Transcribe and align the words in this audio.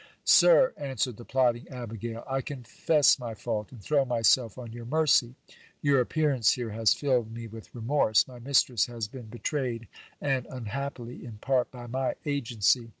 Sir, 0.25 0.73
answered 0.77 1.17
the 1.17 1.25
plotting 1.25 1.67
abigail, 1.69 2.23
I 2.27 2.41
confess 2.41 3.19
my 3.19 3.35
fault, 3.35 3.71
and 3.71 3.79
throw 3.83 4.03
myself 4.03 4.57
on 4.57 4.71
your 4.71 4.83
mercy. 4.87 5.35
Your 5.79 5.99
appearance 6.01 6.53
here 6.53 6.71
has 6.71 6.95
filled 6.95 7.31
me 7.31 7.45
with 7.45 7.75
remorse. 7.75 8.27
My 8.27 8.39
mistress 8.39 8.87
has 8.87 9.07
been 9.07 9.27
betrayed, 9.27 9.87
and 10.19 10.47
unhappily 10.49 11.23
in 11.23 11.33
part 11.33 11.69
by 11.69 11.85
my 11.85 12.15
agency. 12.25 12.89